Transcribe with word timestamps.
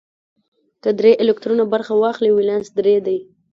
که 0.83 0.89
درې 0.99 1.11
الکترونه 1.21 1.63
برخه 1.73 1.93
واخلي 1.95 2.31
ولانس 2.33 2.67
درې 2.79 2.95
دی. 3.05 3.17